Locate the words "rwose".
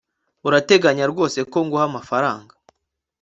1.11-1.39